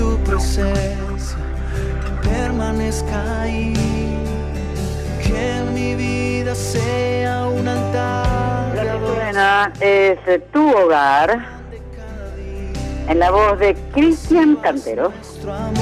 [0.00, 1.36] tu presencia
[2.22, 3.74] permanezca ahí.
[5.22, 8.74] Que mi vida sea un altar.
[8.76, 10.18] Lo que suena es
[10.52, 11.38] Tu Hogar,
[13.08, 15.12] en la voz de Cristian Canteros.
[15.34, 15.74] Cristian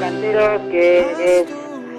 [0.00, 1.46] Canteros, que es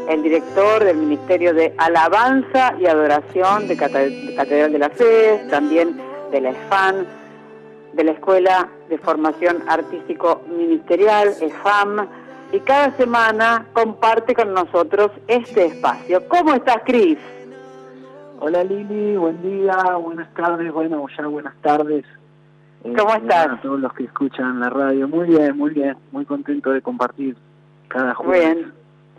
[0.10, 5.46] el director del Ministerio de Alabanza y Adoración de Cate- de Catedral de la Fe,
[5.50, 5.98] también
[6.32, 7.05] de la EFAN,
[7.94, 12.08] de la Escuela de Formación Artístico Ministerial, EFAM,
[12.52, 16.27] y cada semana comparte con nosotros este espacio.
[16.27, 17.17] ¿Cómo estás, Cris?
[18.40, 22.05] Hola Lili, buen día, buenas tardes, bueno, ya buenas tardes.
[22.84, 23.48] Eh, ¿Cómo estás?
[23.48, 27.38] A todos los que escuchan la radio, muy bien, muy bien, muy contento de compartir
[27.88, 28.55] cada jueves.
[28.55, 28.73] bien.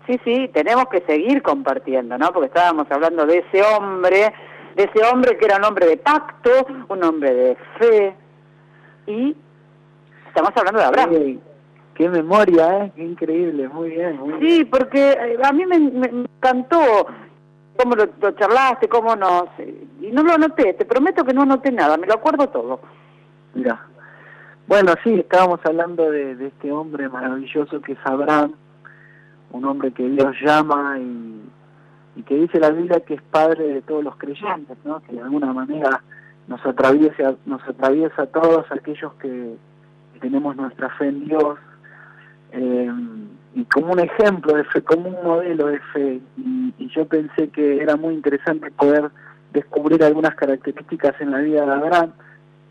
[0.07, 2.31] Sí, sí, tenemos que seguir compartiendo, ¿no?
[2.33, 4.35] Porque estábamos hablando de ese hombre,
[4.77, 6.51] de ese hombre que era un hombre de pacto,
[6.89, 8.15] un hombre de fe,
[9.07, 9.37] y
[10.29, 11.11] estamos hablando de Abraham.
[11.13, 11.39] Eh,
[11.95, 12.93] qué memoria, ¿eh?
[12.97, 14.41] Qué increíble, muy bien, muy bien.
[14.41, 17.07] Sí, porque eh, a mí me, me encantó
[17.77, 19.45] cómo lo, lo charlaste, cómo nos...
[20.01, 22.81] Y no lo anoté, te prometo que no anoté nada, me lo acuerdo todo.
[23.55, 23.87] Mira.
[24.67, 28.55] Bueno, sí, estábamos hablando de, de este hombre maravilloso que es Abraham,
[29.53, 31.43] un hombre que Dios llama y,
[32.17, 35.01] y que dice la Biblia que es padre de todos los creyentes, ¿no?
[35.03, 36.03] Que de alguna manera
[36.49, 39.57] nos atraviesa, nos atraviesa a todos aquellos que,
[40.21, 41.59] tenemos nuestra fe en Dios.
[42.53, 42.91] eh,
[43.57, 46.21] y como un ejemplo de fe, como un modelo de fe.
[46.37, 49.11] Y, y yo pensé que era muy interesante poder
[49.53, 52.13] descubrir algunas características en la vida de Abraham.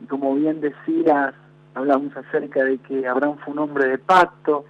[0.02, 1.34] Y como bien decías,
[1.74, 4.66] hablamos acerca de que Abraham fue un hombre de pacto,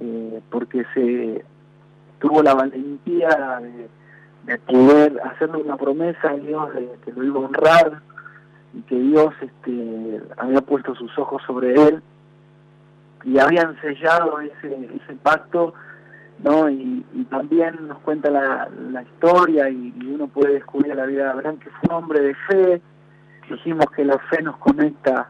[0.00, 1.44] eh, porque se
[2.18, 3.88] tuvo la valentía de,
[4.44, 8.02] de poder hacerle una promesa a Dios de que lo iba a honrar
[8.74, 12.02] y que Dios este, había puesto sus ojos sobre él
[13.24, 15.74] y habían sellado ese, ese pacto
[16.42, 21.24] no y, también nos cuenta la, la historia y, y uno puede descubrir la vida
[21.24, 22.82] de Abraham que fue un hombre de fe.
[23.48, 25.28] Dijimos que la fe nos conecta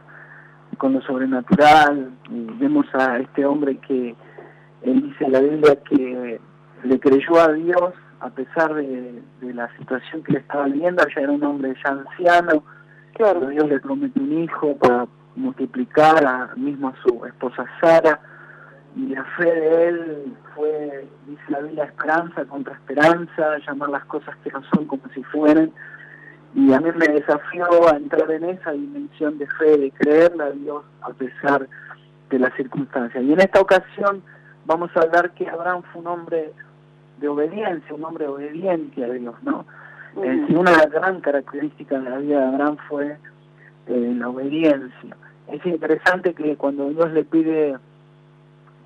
[0.78, 2.10] con lo sobrenatural.
[2.30, 4.14] Y vemos a este hombre que
[4.82, 6.40] él dice en la Biblia que
[6.82, 11.22] le creyó a Dios a pesar de, de la situación que le estaba viviendo, ya
[11.22, 12.62] era un hombre ya anciano,
[13.18, 18.20] pero Dios le prometió un hijo para multiplicar a, mismo a su esposa Sara,
[18.94, 24.36] y la fe de él fue, dice la Biblia, esperanza contra esperanza, llamar las cosas
[24.44, 25.72] que no son como si fueran,
[26.54, 30.50] y a mí me desafió a entrar en esa dimensión de fe, de creerle a
[30.50, 31.66] Dios a pesar
[32.30, 33.24] de las circunstancias.
[33.24, 34.22] Y en esta ocasión
[34.66, 36.52] vamos a hablar que Abraham fue un hombre
[37.18, 39.64] de obediencia, un hombre obediente a Dios, ¿no?
[40.22, 43.16] Eh, si una gran característica de la vida de Abraham fue
[43.86, 45.16] eh, la obediencia.
[45.48, 47.76] Es interesante que cuando Dios le pide,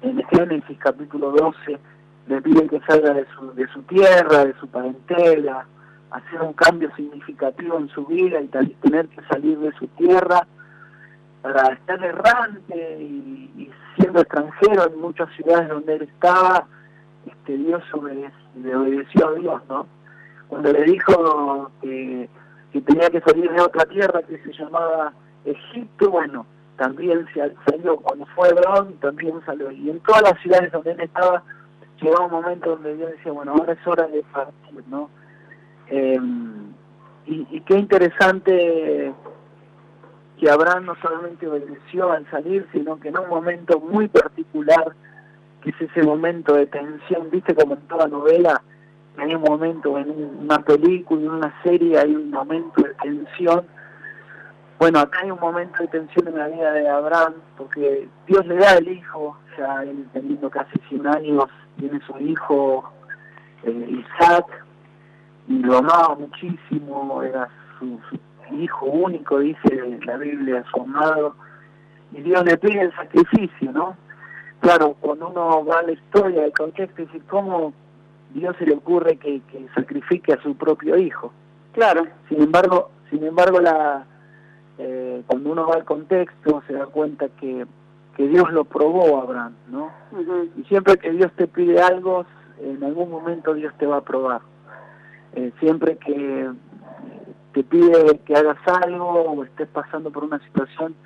[0.03, 1.79] en Génesis capítulo 12,
[2.29, 5.67] le pide que salga de su, de su tierra, de su parentela,
[6.11, 10.47] hacer un cambio significativo en su vida y tener que salir de su tierra
[11.43, 16.67] para estar errante y, y siendo extranjero en muchas ciudades donde él estaba,
[17.47, 19.87] este Dios obede- le obedeció a Dios, ¿no?
[20.49, 22.29] Cuando le dijo que,
[22.85, 25.13] tenía que salir de otra tierra que se llamaba
[25.45, 26.45] Egipto, bueno,
[26.77, 27.27] también
[27.65, 31.43] salió, cuando fue Hebrón también salió, y en todas las ciudades donde él estaba,
[32.03, 35.09] llegaba un momento donde Dios decía, bueno, ahora es hora de partir, ¿no?
[35.89, 36.21] Eh,
[37.27, 39.15] y, y qué interesante
[40.39, 44.95] que Abraham no solamente obedeció al salir, sino que en un momento muy particular,
[45.71, 48.63] es ese momento de tensión, viste como en toda novela,
[49.19, 53.65] hay un momento en un- una película, en una serie, hay un momento de tensión.
[54.79, 58.57] Bueno, acá hay un momento de tensión en la vida de Abraham, porque Dios le
[58.57, 61.45] da el hijo, ya él teniendo casi 100 años,
[61.79, 62.91] tiene su hijo
[63.63, 64.45] eh, Isaac,
[65.49, 67.49] y lo amaba muchísimo, era
[67.79, 67.99] su,
[68.49, 71.35] su hijo único, dice la Biblia, su amado,
[72.13, 73.97] y Dios le pide el sacrificio, ¿no?
[74.67, 77.73] Claro, cuando uno va a la historia, el contexto, dice, ¿cómo
[78.35, 81.31] Dios se le ocurre que, que sacrifique a su propio hijo?
[81.71, 82.05] Claro.
[82.29, 84.05] Sin embargo, sin embargo, la
[84.79, 87.65] eh, cuando uno va al contexto se da cuenta que,
[88.17, 89.93] que Dios lo probó a Abraham, ¿no?
[90.57, 92.27] Y siempre que Dios te pide algo,
[92.61, 94.41] en algún momento Dios te va a probar.
[95.37, 96.51] Eh, siempre que
[97.53, 100.97] te pide que hagas algo o estés pasando por una situación,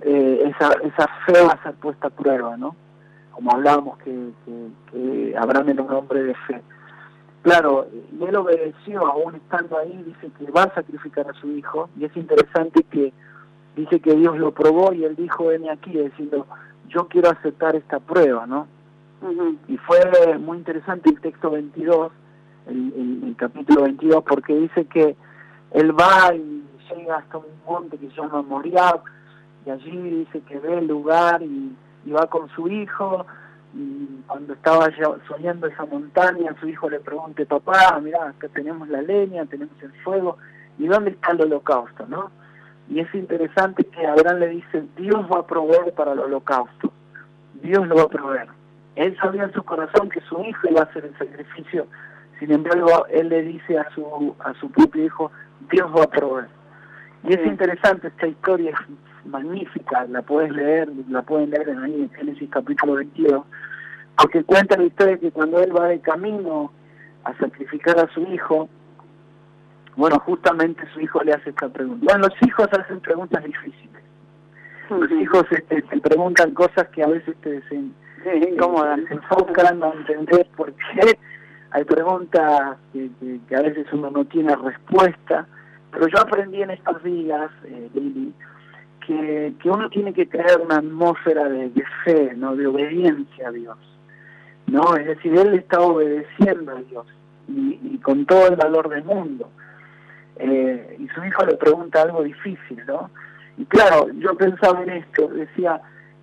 [0.00, 2.74] eh, esa, esa fe va a ser puesta a prueba, ¿no?
[3.42, 6.62] Como hablábamos que, que, que Abraham era un hombre de fe.
[7.42, 11.88] Claro, y él obedeció, aún estando ahí, dice que va a sacrificar a su hijo,
[11.98, 13.12] y es interesante que
[13.74, 16.46] dice que Dios lo probó y él dijo, ven aquí, diciendo,
[16.86, 18.68] yo quiero aceptar esta prueba, ¿no?
[19.66, 19.98] Y fue
[20.38, 22.12] muy interesante el texto 22,
[22.68, 25.16] el, el, capítulo 22, porque dice que
[25.72, 26.62] él va y
[26.94, 29.00] llega hasta un monte que se llama Moriah,
[29.66, 31.72] y allí dice que ve el lugar y,
[32.04, 33.26] y va con su hijo,
[33.74, 34.88] y cuando estaba
[35.26, 39.92] soñando esa montaña, su hijo le pregunta, papá, mira, acá tenemos la leña, tenemos el
[40.02, 40.36] fuego,
[40.78, 42.06] ¿y dónde está el holocausto?
[42.06, 42.30] ¿no?
[42.88, 46.92] Y es interesante que Abraham le dice, Dios va a proveer para el holocausto,
[47.62, 48.48] Dios lo va a proveer.
[48.96, 51.86] Él sabía en su corazón que su hijo iba a hacer el sacrificio,
[52.42, 55.30] sin embargo, él le dice a su, a su propio hijo,
[55.70, 56.48] Dios va a proveer.
[57.22, 58.76] Y es interesante esta historia,
[59.24, 63.44] magnífica, la puedes leer, la pueden leer en ahí en Génesis capítulo 22,
[64.16, 66.72] porque cuenta la historia que cuando él va de camino
[67.24, 68.68] a sacrificar a su hijo,
[69.96, 72.04] bueno, justamente su hijo le hace esta pregunta.
[72.04, 74.02] Bueno, los hijos hacen preguntas difíciles.
[74.88, 77.94] Los hijos este, te preguntan cosas que a veces te desen,
[78.50, 79.06] incomodan.
[79.06, 81.18] Se enfocan a entender por qué.
[81.70, 83.10] Hay preguntas que,
[83.48, 85.46] que, a veces uno no tiene respuesta.
[85.90, 88.32] Pero yo aprendí en estos días, eh, Lili,
[89.12, 93.52] que, que uno tiene que crear una atmósfera de, de fe, no de obediencia a
[93.52, 93.78] Dios.
[94.66, 97.06] no Es decir, él está obedeciendo a Dios
[97.48, 99.50] y, y con todo el valor del mundo
[100.36, 103.10] eh, y su hijo le pregunta algo difícil, ¿no?
[103.58, 105.80] Y claro, yo pensaba en esto, decía,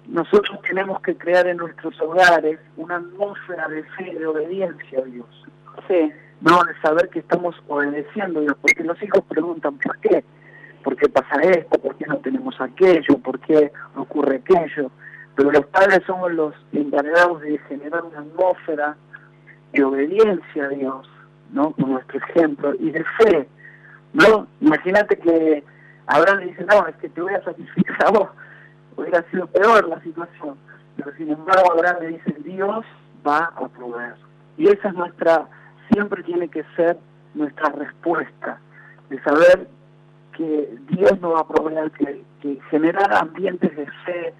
[0.07, 5.45] nosotros tenemos que crear en nuestros hogares una atmósfera de fe, de obediencia a Dios.
[5.87, 6.11] Sí.
[6.41, 10.23] No, de saber que estamos obedeciendo a Dios, porque los hijos preguntan, ¿por qué?
[10.89, 11.77] ¿Por qué pasa esto?
[11.77, 13.19] ¿Por qué no tenemos aquello?
[13.19, 14.89] ¿Por qué ocurre aquello?
[15.35, 18.97] Pero los padres somos los encargados de generar una atmósfera
[19.71, 21.07] de obediencia a Dios,
[21.51, 21.73] ¿no?
[21.73, 23.47] Con nuestro ejemplo, y de fe,
[24.13, 25.63] no, imagínate que
[26.07, 28.29] Abraham le dice, no, es que te voy a sacrificar a vos.
[28.97, 30.57] Hubiera sido peor la situación.
[30.97, 32.83] Pero sin embargo Abraham le dice, Dios
[33.25, 34.15] va a proveer.
[34.57, 35.45] Y esa es nuestra,
[35.91, 36.97] siempre tiene que ser
[37.35, 38.59] nuestra respuesta,
[39.11, 39.67] de saber
[40.39, 44.33] que Dios nos va a proveer, que, que generar ambientes de fe,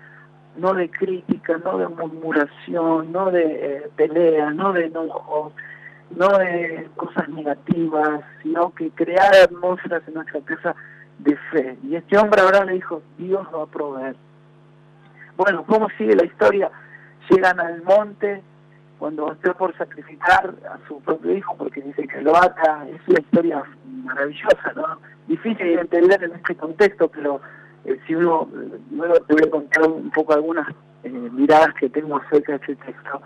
[0.55, 5.51] no de crítica, no de murmuración, no de eh, pelea, no de enojo,
[6.15, 10.73] no de cosas negativas, sino que crear atmósferas en nuestra casa
[11.17, 11.77] de fe.
[11.83, 14.15] Y este hombre ahora le dijo, Dios va a proveer.
[15.35, 16.71] Bueno, ¿cómo sigue la historia?
[17.29, 18.41] Llegan al monte
[18.99, 22.87] cuando está por sacrificar a su propio hijo porque dice que lo ata.
[22.87, 23.63] Es una historia
[24.03, 24.99] maravillosa, ¿no?
[25.27, 27.41] Difícil de entender en este contexto, pero
[27.85, 28.49] eh, si uno,
[28.91, 30.67] luego te voy a contar un poco algunas
[31.03, 33.21] eh, miradas que tengo acerca de este texto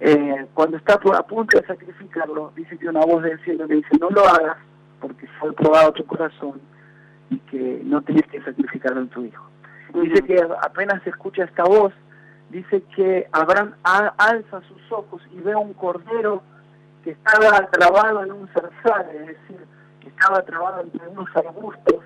[0.00, 3.88] eh, cuando está a punto de sacrificarlo, dice que una voz del cielo le dice,
[4.00, 4.56] no lo hagas
[5.00, 6.60] porque fue probado tu corazón
[7.30, 9.44] y que no tienes que sacrificar a tu hijo.
[9.94, 11.92] Dice que apenas escucha esta voz,
[12.50, 16.42] dice que Abraham alza sus ojos y ve un cordero
[17.02, 19.66] que estaba trabado en un zarzal, es decir,
[20.00, 22.04] que estaba trabado entre unos arbustos,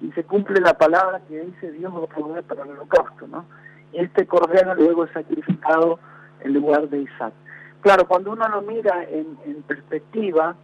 [0.00, 3.44] y se cumple la palabra que dice Dios va a proveer para el holocausto, ¿no?
[3.92, 5.98] Este cordero luego es sacrificado
[6.40, 7.32] en lugar de Isaac.
[7.80, 10.56] Claro, cuando uno lo mira en, perspectiva,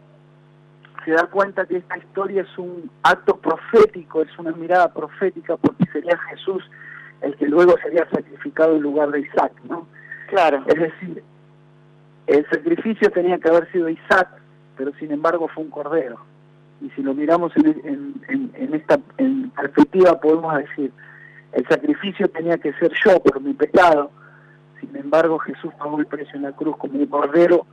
[1.05, 5.85] se da cuenta que esta historia es un acto profético, es una mirada profética, porque
[5.93, 6.63] sería Jesús
[7.21, 9.87] el que luego sería sacrificado en lugar de Isaac, ¿no?
[10.29, 10.65] Claro.
[10.67, 11.23] Es decir,
[12.27, 14.29] el sacrificio tenía que haber sido Isaac,
[14.77, 16.30] pero sin embargo fue un cordero.
[16.81, 20.93] Y si lo miramos en, en, en esta en perspectiva, podemos decir,
[21.53, 24.11] el sacrificio tenía que ser yo por mi pecado,
[24.81, 27.67] sin embargo, Jesús pagó el precio en la cruz como un cordero,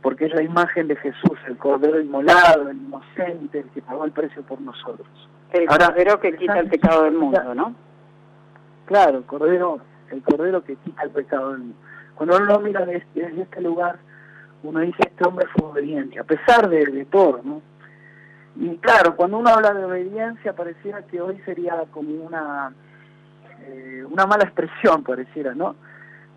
[0.00, 4.12] porque es la imagen de Jesús, el cordero inmolado, el inocente, el que pagó el
[4.12, 5.08] precio por nosotros.
[5.50, 7.74] El cordero que quita el pecado del mundo, ¿no?
[8.86, 11.76] Claro, el cordero, el cordero que quita el pecado del mundo.
[12.14, 13.98] Cuando uno lo mira desde, este lugar,
[14.62, 17.62] uno dice, este hombre fue obediente, a pesar de, todo, ¿no?
[18.56, 22.72] Y claro, cuando uno habla de obediencia, pareciera que hoy sería como una,
[23.62, 25.76] eh, una mala expresión, pareciera, ¿no?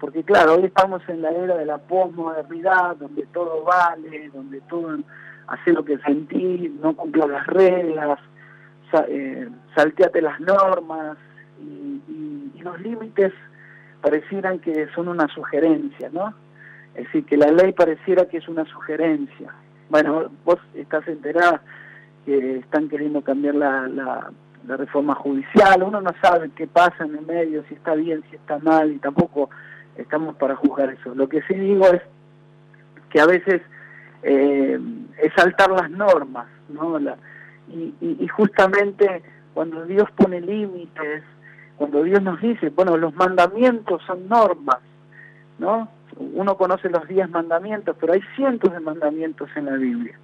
[0.01, 4.97] porque claro, hoy estamos en la era de la posmodernidad, donde todo vale, donde todo
[5.45, 8.19] hace lo que sentís, no cumple las reglas,
[9.07, 11.17] eh, salteate las normas
[11.61, 12.01] y,
[12.61, 13.33] los límites
[14.01, 16.31] parecieran que son una sugerencia, ¿no?
[16.93, 19.51] Es decir, que la ley pareciera que es una sugerencia.
[19.89, 21.63] Bueno, vos estás enterada
[22.25, 24.31] que están queriendo cambiar la, la,
[24.67, 28.35] la reforma judicial, uno no sabe qué pasa en el medio, si está bien, si
[28.35, 29.49] está mal, y tampoco
[29.95, 31.15] estamos para juzgar eso.
[31.15, 32.01] Lo que sí digo es
[33.09, 33.61] que a veces
[34.23, 34.79] eh,
[35.17, 36.99] es saltar las normas, ¿no?
[37.69, 39.21] y, y, justamente
[39.53, 41.23] cuando Dios pone límites,
[41.77, 44.79] cuando Dios nos dice, bueno, los mandamientos son normas,
[45.57, 45.89] ¿no?
[46.17, 50.17] Uno conoce los diez mandamientos, pero hay cientos de mandamientos en la Biblia.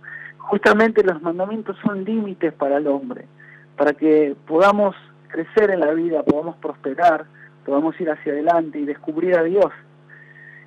[0.47, 3.25] Justamente los mandamientos son límites para el hombre,
[3.75, 4.95] para que podamos
[5.27, 7.25] crecer en la vida, podamos prosperar,
[7.65, 9.73] podamos ir hacia adelante y descubrir a Dios.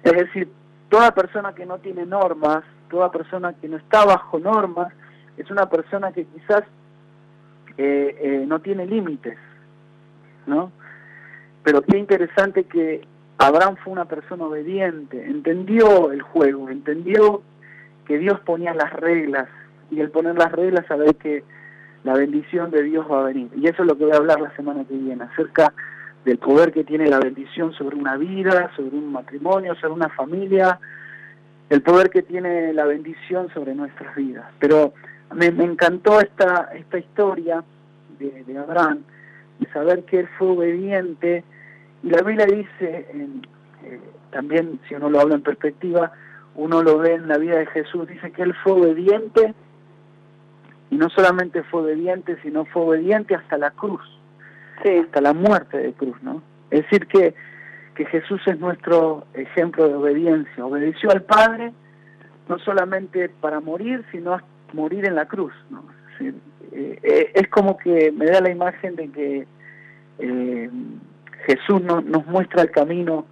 [0.02, 0.52] Es decir,
[0.90, 4.92] toda persona que no tiene normas, toda persona que no está bajo normas,
[5.38, 6.62] es una persona que quizás
[7.78, 9.38] eh, eh, no tiene límites,
[10.46, 10.72] ¿no?
[11.62, 13.00] Pero qué interesante que
[13.38, 17.40] Abraham fue una persona obediente, entendió el juego, entendió
[18.04, 19.49] que Dios ponía las reglas
[19.90, 21.42] y al poner las reglas saber que
[22.04, 23.50] la bendición de Dios va a venir.
[23.56, 25.73] Y eso es lo que voy a hablar la semana que viene, acerca
[26.25, 30.78] del poder que tiene la bendición sobre una vida, sobre un matrimonio, sobre una familia,
[31.68, 34.47] el poder que tiene la bendición sobre nuestras vidas.
[34.59, 34.92] Pero
[35.35, 37.62] me, encantó esta, esta historia
[38.18, 39.00] de, de, Abraham,
[39.59, 41.44] de saber que él fue obediente,
[42.02, 43.47] y la Biblia dice, en,
[43.85, 46.12] eh, también si uno lo habla en perspectiva,
[46.54, 49.54] uno lo ve en la vida de Jesús, dice que él fue obediente,
[50.90, 54.02] y no solamente fue obediente, sino fue obediente hasta la cruz,
[54.78, 56.42] hasta la muerte de cruz, ¿no?
[56.70, 57.35] Es decir, que
[58.00, 60.64] que Jesús es nuestro ejemplo de obediencia.
[60.64, 61.73] Obedeció al Padre
[62.49, 64.38] no solamente para morir, sino
[64.73, 65.52] morir en la cruz.
[65.68, 65.85] ¿no?
[66.18, 66.35] Es,
[66.73, 69.47] eh, es como que me da la imagen de que
[70.18, 70.70] eh,
[71.47, 73.26] Jesús no, nos muestra el camino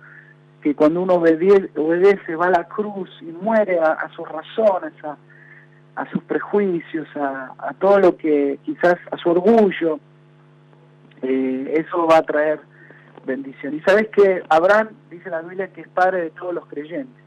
[0.62, 5.16] que cuando uno obedece, obedece va a la cruz y muere a, sus razones, a,
[5.98, 9.98] a sus prejuicios, a, a, todo lo que quizás a su orgullo,
[11.22, 12.60] eh, eso va a traer
[13.26, 13.74] bendición.
[13.74, 17.24] Y sabes que Abraham, dice la Biblia, que es padre de todos los creyentes.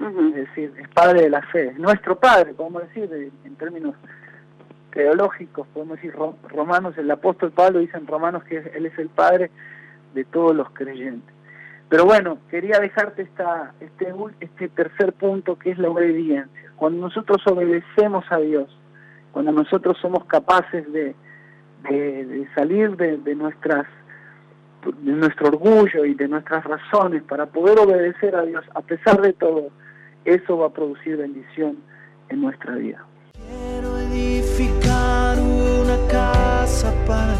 [0.00, 1.72] Es decir, es padre de la fe.
[1.78, 3.94] Nuestro padre, podemos decir, en términos
[4.92, 6.14] teológicos, podemos decir,
[6.48, 9.50] Romanos, el apóstol Pablo dice en Romanos que él es el padre
[10.14, 11.34] de todos los creyentes.
[11.88, 16.69] Pero bueno, quería dejarte esta, este, este tercer punto que es la obediencia.
[16.80, 18.74] Cuando nosotros obedecemos a Dios,
[19.32, 21.14] cuando nosotros somos capaces de,
[21.82, 23.86] de, salir de, de nuestras
[25.02, 29.34] de nuestro orgullo y de nuestras razones para poder obedecer a Dios, a pesar de
[29.34, 29.68] todo,
[30.24, 31.76] eso va a producir bendición
[32.30, 33.04] en nuestra vida.
[33.34, 37.34] Quiero edificar una casa para